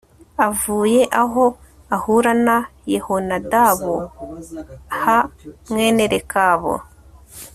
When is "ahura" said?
1.95-2.31